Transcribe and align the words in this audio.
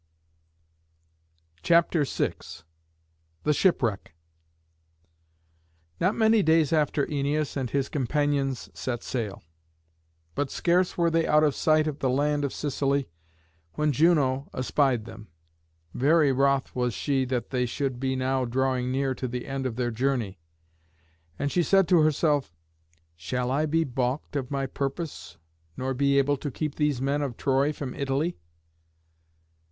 CHAPTER 1.61 2.05
VI. 2.05 2.33
THE 3.43 3.53
SHIPWRECK. 3.53 4.15
Not 5.99 6.15
many 6.15 6.41
days 6.41 6.73
after 6.73 7.05
Æneas 7.05 7.55
and 7.55 7.69
his 7.69 7.87
companions 7.87 8.71
set 8.73 9.03
sail. 9.03 9.43
But 10.33 10.49
scarce 10.49 10.97
were 10.97 11.11
they 11.11 11.27
out 11.27 11.43
of 11.43 11.53
sight 11.53 11.85
of 11.85 11.99
the 11.99 12.09
land 12.09 12.43
of 12.43 12.51
Sicily 12.51 13.09
when 13.73 13.91
Juno 13.91 14.49
espied 14.55 15.05
them. 15.05 15.27
Very 15.93 16.31
wroth 16.31 16.75
was 16.75 16.95
she 16.95 17.23
that 17.25 17.51
they 17.51 17.67
should 17.67 17.99
be 17.99 18.15
now 18.15 18.43
drawing 18.43 18.91
near 18.91 19.13
to 19.13 19.27
the 19.27 19.45
end 19.45 19.67
of 19.67 19.75
their 19.75 19.91
journey, 19.91 20.39
and 21.37 21.51
she 21.51 21.61
said 21.61 21.87
to 21.89 21.99
herself, 22.01 22.51
"Shall 23.15 23.51
I 23.51 23.67
be 23.67 23.83
baulked 23.83 24.35
of 24.35 24.49
my 24.49 24.65
purpose, 24.65 25.37
nor 25.77 25.93
be 25.93 26.17
able 26.17 26.37
to 26.37 26.49
keep 26.49 26.73
these 26.73 26.99
men 26.99 27.21
of 27.21 27.37
Troy 27.37 27.71
from 27.71 27.93
Italy? 27.93 28.39